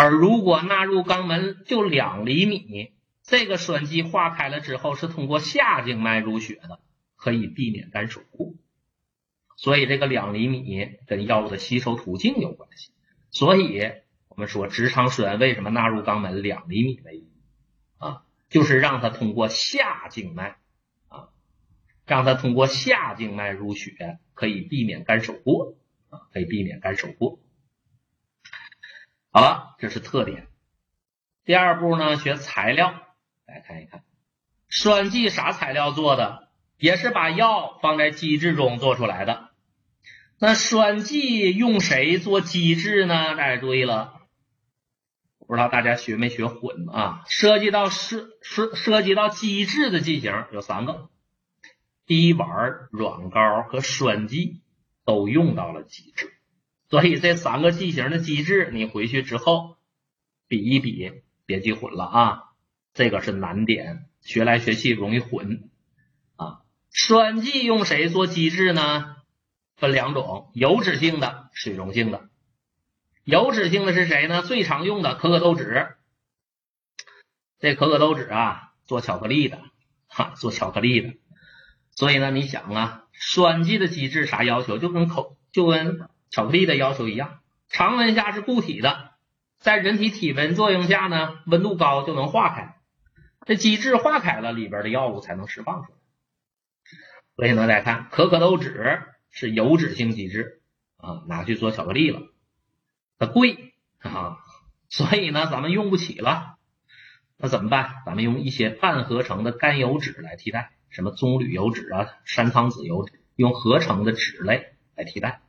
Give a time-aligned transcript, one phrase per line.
[0.00, 2.92] 而如果纳入肛门就两厘米，
[3.24, 6.78] 这个栓剂化开了之后是通过下静脉入血的，
[7.16, 8.54] 可以避免干手过。
[9.56, 12.92] 所以这个两厘米跟药物的吸收途径有关系。
[13.32, 13.90] 所以
[14.28, 17.26] 我们说直肠栓为什么纳入肛门两厘米为宜
[17.96, 18.22] 啊？
[18.48, 20.58] 就是让它通过下静脉
[21.08, 21.30] 啊，
[22.06, 25.74] 让它通过下静脉入血，可以避免干手过
[26.08, 27.40] 啊，可以避免干手过。
[29.38, 30.48] 好了，这是特点。
[31.44, 32.92] 第二步呢，学材料，
[33.46, 34.02] 来看一看
[34.68, 39.50] 栓剂啥材料做的，也是把药放在机制中做出来的。
[40.40, 43.36] 那栓剂用谁做机制呢？
[43.36, 44.22] 大家注意了，
[45.46, 47.22] 不知道大家学没学混啊？
[47.28, 51.10] 涉及到涉涉涉及到机制的剂型有三个：
[52.06, 54.62] 滴丸、软膏和栓剂
[55.04, 56.34] 都用到了机制。
[56.90, 59.76] 所以这三个剂型的机制，你回去之后
[60.46, 61.12] 比一比，
[61.44, 62.42] 别记混了啊！
[62.94, 65.68] 这个是难点，学来学去容易混
[66.36, 66.62] 啊。
[66.90, 69.16] 栓剂用谁做机制呢？
[69.76, 72.30] 分两种，油脂性的、水溶性的。
[73.24, 74.40] 油脂性的是谁呢？
[74.40, 75.88] 最常用的可可豆脂。
[77.58, 79.62] 这可可豆脂啊，做巧克力的，
[80.06, 81.14] 哈，做巧克力的。
[81.90, 84.78] 所以呢，你想啊，栓剂的机制啥要求？
[84.78, 86.08] 就跟口就跟。
[86.30, 89.12] 巧克力的要求一样，常温下是固体的，
[89.58, 92.76] 在人体体温作用下呢，温度高就能化开，
[93.46, 95.98] 这机制化开了，里边的药物才能释放出来。
[97.36, 100.60] 所以呢，大家看，可可豆脂是油脂性机制
[100.96, 102.20] 啊，拿去做巧克力了，
[103.18, 104.38] 它贵啊，
[104.88, 106.56] 所以呢，咱们用不起了，
[107.36, 108.02] 那怎么办？
[108.04, 115.42] 咱们用一些半合成的甘油脂来替代，什么棕榈油脂啊、山苍子油脂，用合成的脂类来替代。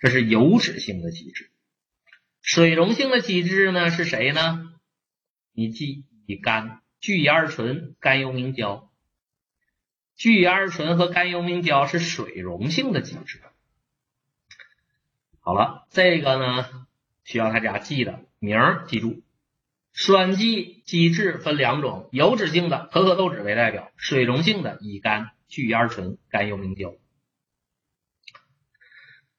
[0.00, 1.50] 这是油脂性的机制，
[2.40, 4.72] 水溶性的机制呢是谁呢？
[5.52, 8.92] 你记乙肝、聚乙二醇、甘油明胶。
[10.14, 13.42] 聚乙二醇和甘油明胶是水溶性的机制。
[15.40, 16.86] 好了，这个呢
[17.24, 19.22] 需要大家记的名儿记住。
[19.92, 26.94] 栓剂机制分两种，油脂性的可可豆脂为代表，水溶性的乙肝、聚乙二醇、甘油明胶。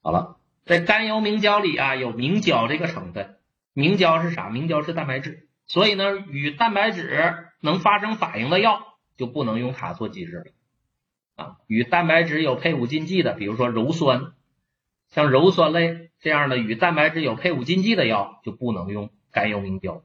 [0.01, 0.38] 好了。
[0.69, 3.39] 在甘油明胶里啊，有明胶这个成分。
[3.73, 4.49] 明胶是啥？
[4.49, 11.57] 明胶是蛋白质，所以呢，与蛋白质能发生反应的药就不能用它做基质了啊。
[11.65, 14.33] 与蛋白质有配伍禁忌的，比如说鞣酸，
[15.09, 20.03] 像鞣酸类这样的与蛋白质有配伍禁忌的药就不能用甘油明胶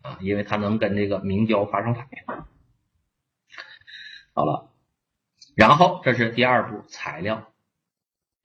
[0.00, 2.18] 啊，因为它能跟这个明胶发生反应。
[4.32, 4.70] 好了，
[5.54, 7.52] 然后这是第二步材料。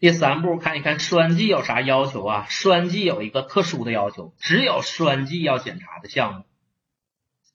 [0.04, 2.46] 第三步，看一看栓剂有啥要求啊？
[2.50, 6.44] 栓剂有一个特殊的要求，只有栓剂要检查的项目，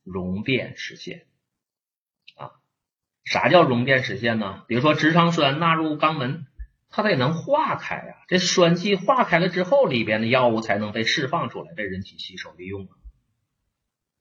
[0.02, 1.26] 溶变实现
[2.38, 2.52] 啊。
[3.22, 4.64] 啥叫溶变实现呢？
[4.66, 6.46] 比如说直肠栓纳入肛门，
[6.88, 8.14] 它得能化开呀。
[8.28, 12.96] 这栓剂化开了之后，里边的药物才能被释放出来，被人体吸收利用啊。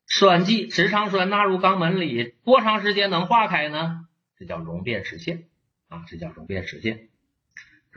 [0.05, 4.05] 栓剂直肠栓纳入肛门里，多长时间能化开呢？
[4.37, 5.47] 这叫溶变实现
[5.87, 7.07] 啊，这叫溶变实现。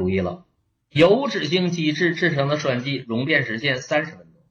[0.00, 0.46] 注意了，
[0.88, 4.42] 油脂性机制制成的栓剂溶变时间三十分钟，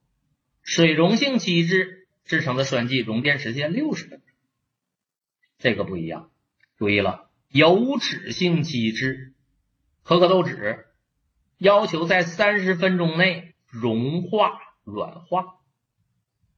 [0.61, 4.27] 水溶性机制制成的栓剂溶变时间六十分钟，
[5.57, 6.29] 这个不一样。
[6.77, 9.33] 注意了，油脂性机制
[10.03, 10.85] 可可豆脂
[11.57, 14.51] 要求在三十分钟内融化
[14.83, 15.55] 软化，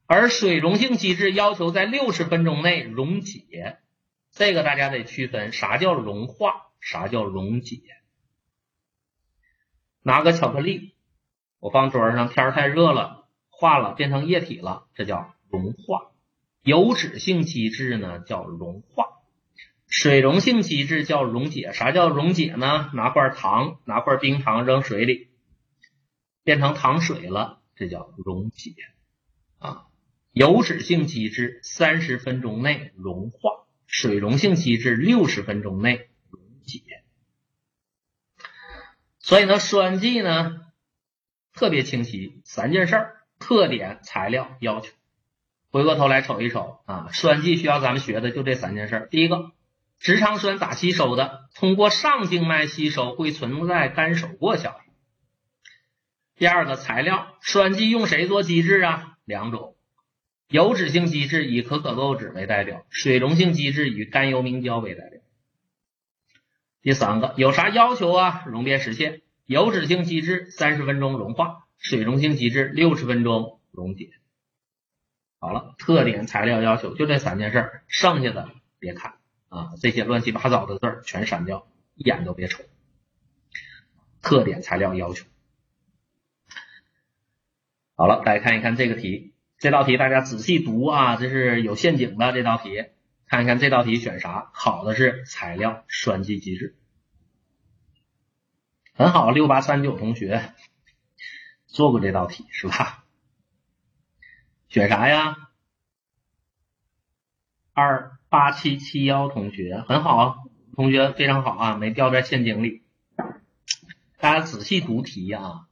[0.04, 3.78] 而水溶性机制要求在六十分钟内溶解。
[4.32, 7.80] 这个大家得区分，啥叫融化，啥叫溶解。
[10.02, 10.94] 拿个巧克力，
[11.60, 16.10] 我放桌上，天太热了，化了变成液体了，这叫融化。
[16.62, 19.06] 油脂性机制呢叫融化，
[19.88, 21.72] 水溶性机制叫溶解。
[21.72, 22.90] 啥叫溶解呢？
[22.94, 25.28] 拿块糖，拿块冰糖扔水里，
[26.44, 28.74] 变成糖水了，这叫溶解
[29.58, 29.86] 啊。
[30.32, 37.01] 油脂性机制三十分钟内融化，水溶性机制六十分钟内溶解。
[39.32, 40.60] 所以呢，栓剂呢
[41.54, 44.92] 特别清晰，三件事儿：特点、材料、要求。
[45.70, 49.08] 回过头来瞅一瞅啊，栓剂需要咱们学的就这三件事儿。
[49.08, 49.52] 第一个，
[49.98, 51.48] 直肠栓咋吸收的？
[51.54, 54.92] 通过上静脉吸收，会存在干手过效应。
[56.36, 59.16] 第二个，材料，栓剂用谁做机制啊？
[59.24, 59.76] 两种，
[60.48, 65.11] 油脂性机制以可可豆脂为代表，水溶性机制以甘油明胶为代表。
[66.82, 68.44] 第三个有啥要求啊？
[68.46, 74.10] 溶变实现，油脂性机制三十分钟融化，水溶性机制六十分钟溶解。
[75.38, 78.48] 好了，特点、材料要求就这三件事，剩下的
[78.80, 79.14] 别看
[79.48, 82.64] 啊，这些乱七八糟的字儿全删掉，一眼都别瞅。
[84.20, 85.24] 特点、材料要求。
[87.94, 92.86] 好了，大家看一看这个题，这道题大家仔细读啊，这是有陷阱的这道题。
[93.32, 94.50] 看一看这道题选啥？
[94.52, 96.76] 考的是材料栓剂机制，
[98.92, 99.30] 很好。
[99.30, 100.52] 六八三九同学
[101.66, 103.06] 做过这道题是吧？
[104.68, 105.48] 选啥呀？
[107.72, 110.44] 二八七七幺同学很好，
[110.74, 112.82] 同学非常好啊，没掉在陷阱里。
[114.18, 115.68] 大家仔细读题啊，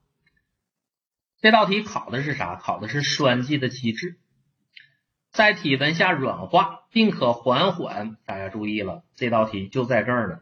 [1.43, 2.57] 这道题考的是啥？
[2.57, 4.19] 考的是栓剂的机制。
[5.33, 8.17] 在体温下软化，并可缓缓。
[8.27, 10.41] 大家注意了，这道题就在这儿呢，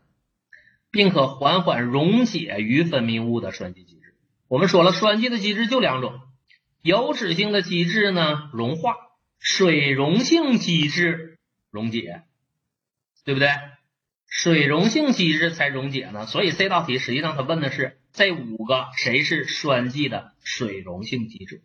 [0.91, 4.15] 并可缓缓溶解于分泌物的栓剂机制。
[4.49, 6.21] 我们说了，栓剂的机制就两种，
[6.81, 8.97] 油脂性的机制呢融化，
[9.39, 11.39] 水溶性机制
[11.71, 12.23] 溶解，
[13.25, 13.51] 对不对？
[14.27, 16.27] 水溶性机制才溶解呢。
[16.27, 21.63] 所以这道题实际上它问的是这五个谁是栓剂的水溶性机制？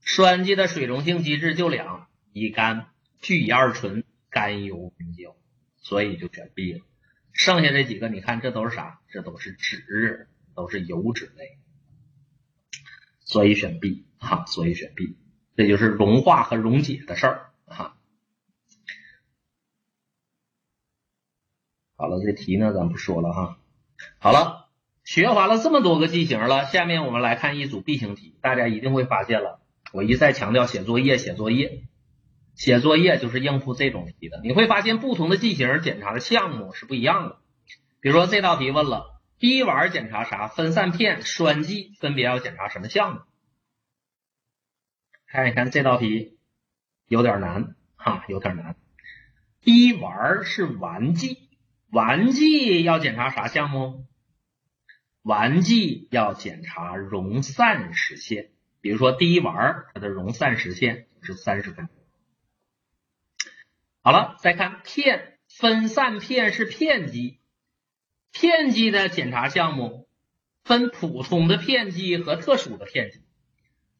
[0.00, 2.06] 栓剂的水溶性机制就两。
[2.34, 2.88] 乙肝
[3.20, 5.36] 聚乙二醇甘油明胶，
[5.76, 6.80] 所以就选 B 了。
[7.32, 9.00] 剩下这几个，你看这都是啥？
[9.08, 11.58] 这都是脂，都是油脂类，
[13.20, 14.44] 所以选 B 哈。
[14.46, 15.16] 所以选 B，
[15.56, 17.96] 这就是融化和溶解的事儿哈。
[21.94, 23.60] 好了，这题呢咱不说了哈。
[24.18, 24.70] 好了，
[25.04, 28.36] 学完了这么多个剂型了，下面我们来看一组 B 型题。
[28.40, 29.60] 大家一定会发现了，
[29.92, 31.84] 我一再强调写作业，写作业。
[32.54, 37.38] 写作业就是应付这种题的，你会发现不同的剂型检查的项目是不一样的。
[38.00, 43.20] 比如说这道题问了滴丸检查啥，分散片、栓剂分别要检查什么项目？
[45.26, 46.38] 看一看这道题
[47.08, 48.76] 有点难哈，有点难。
[49.60, 51.48] 滴丸是丸剂，
[51.90, 54.06] 丸剂要检查啥项目？
[55.22, 58.50] 丸剂要检查溶散时限。
[58.80, 61.96] 比如说滴丸，它的溶散时限是三十分钟。
[64.04, 67.40] 好了，再看片分散片是片剂，
[68.32, 70.06] 片剂的检查项目
[70.62, 73.22] 分普通的片剂和特殊的片剂。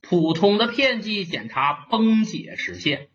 [0.02, 3.08] 普通的片剂检查崩解时限，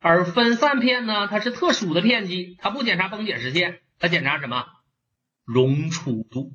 [0.00, 4.66] 而分散片呢，它是特殊的片剂，它不检查崩解时限，它检查什么？
[5.44, 6.52] 溶出度。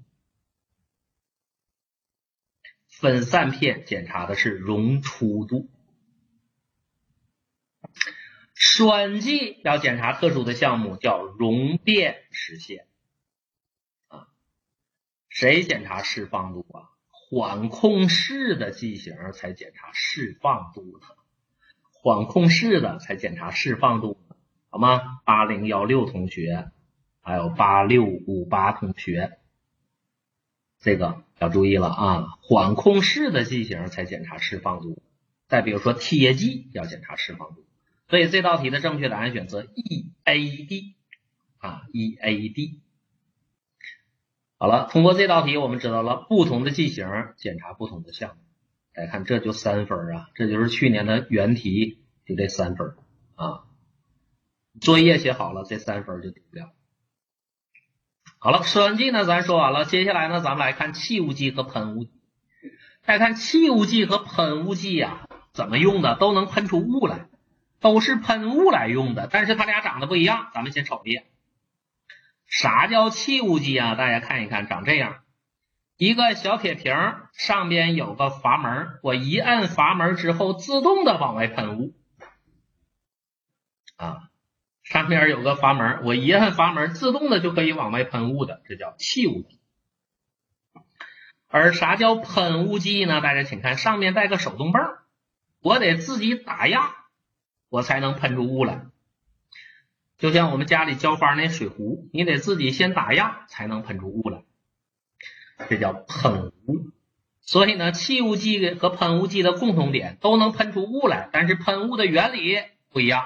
[2.89, 5.69] 分散片检查的是溶出度。
[8.61, 12.87] 栓剂要检查特殊的项目，叫溶变时限
[14.09, 14.27] 啊。
[15.29, 16.91] 谁检查释放度啊？
[17.07, 21.07] 缓控式的剂型才检查释放度呢，
[21.93, 24.19] 缓控式的才检查释放度，
[24.69, 25.21] 好吗？
[25.23, 26.69] 八零幺六同学，
[27.21, 29.39] 还有八六五八同学，
[30.81, 32.27] 这个要注意了啊！
[32.41, 35.01] 缓控式的剂型才检查释放度。
[35.47, 37.63] 再比如说贴剂要检查释放度。
[38.09, 40.95] 所以这道题的正确答案选择 E A D
[41.59, 42.81] 啊，E A D。
[44.57, 47.07] 好了，通过这道题，我们知道了不同的剂型
[47.37, 48.41] 检查不同的项目。
[48.93, 52.95] 来看，这就三分啊，这就是去年的原题，就这三分
[53.35, 53.63] 啊。
[54.81, 56.71] 作业写好了，这三分就顶不了。
[58.39, 62.11] 好了，栓剂呢，咱说完了，接下来呢，咱们来看气雾剂和喷雾剂。
[63.03, 67.29] 再看气雾剂和喷雾剂呀，怎么用的都能喷出雾来。
[67.79, 70.49] 都是喷雾来用的，但是它俩长得不一样。
[70.53, 71.25] 咱们先瞅一眼，
[72.47, 73.95] 啥叫气雾剂啊？
[73.95, 75.23] 大家看一看，长这样，
[75.97, 76.93] 一个小铁瓶，
[77.33, 81.93] 上边有个阀门，我一按阀门之后，自动的往外喷雾
[83.95, 84.23] 啊。
[84.83, 89.59] 上边有个阀门，我一按阀门，自动的就可以往外喷雾的，这叫气雾剂。
[91.47, 93.21] 而啥叫喷雾剂呢？
[93.21, 94.81] 大家请看，上面带个手动泵，
[95.61, 96.95] 我得自己打压。
[97.69, 98.85] 我才能喷出雾来，
[100.17, 104.43] 就像我们家里浇花那水壶，你得自己先打压才能喷出雾来，
[105.69, 106.91] 这叫喷雾。
[107.41, 112.57] 所以呢，气雾剂和喷雾剂的共同点都能喷出雾来，但是喷雾的原理
[112.91, 113.23] 不一样。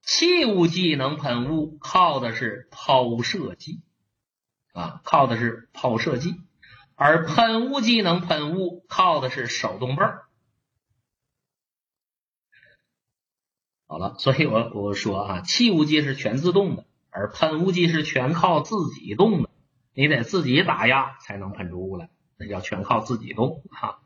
[0.00, 3.82] 气雾剂能喷雾，靠的是抛射剂
[4.72, 6.40] 啊，靠的是抛射剂，
[6.94, 10.21] 而喷雾剂能喷雾，靠的是手动泵。
[13.92, 19.50] 好了，所以我我说啊，气雾剂是全自动的，而喷雾剂是全靠自己动的，
[19.92, 22.08] 你得自己打压才能喷出雾来，
[22.38, 23.98] 那叫全靠自己动哈。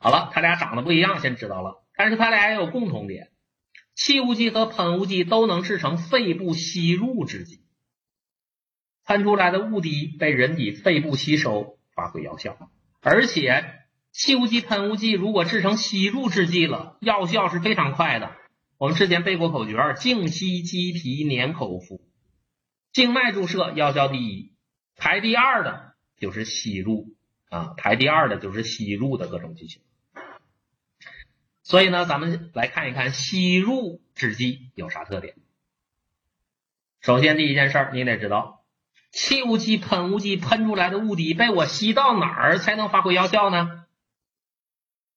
[0.00, 3.28] 好了，它俩长得不一样，先知道了，但是它俩也有共同点，
[3.94, 7.60] 气雾剂和喷雾剂都能制成肺部吸入制剂，
[9.04, 12.56] 喷出来的雾滴被人体肺部吸收，发挥药效。
[13.02, 13.62] 而且
[14.10, 18.32] 气雾剂、喷雾剂如果制成吸入制剂了，药效是非常快的。
[18.82, 22.00] 我们之前背过口诀：静吸鸡皮粘口服，
[22.92, 24.56] 静脉注射药效第一，
[24.96, 27.14] 排第二的就是吸入
[27.48, 29.82] 啊，排第二的就是吸入的各种剂型。
[31.62, 35.36] 所以呢，咱们来看一看吸入制剂有啥特点。
[37.00, 38.64] 首先，第一件事儿，你得知道，
[39.12, 43.81] 气雾剂、喷雾剂喷出来的雾滴被我吸到哪儿才能发挥药效呢？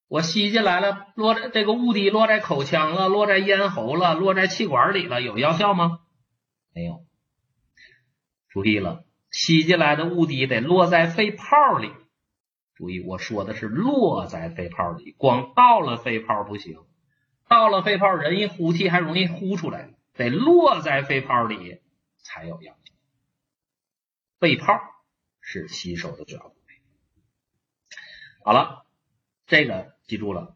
[0.08, 6.02] 我吸进来了，落在这个雾滴落在口腔了，落在咽喉了，落在气管里了，有药效吗？
[6.74, 7.06] 没有。
[8.50, 11.92] 注意了，吸进来的雾滴得落在肺泡里。
[12.76, 16.78] 注意，我说的是落在肺泡里，光到了肺泡不行。
[17.48, 21.82] 到了肺泡，人一呼气还容易呼出来，得落在肺泡里
[22.18, 22.94] 才有药效。
[24.40, 24.80] 肺泡
[25.42, 26.82] 是吸收的主要部位。
[28.44, 28.86] 好了，
[29.48, 30.55] 这个记住了。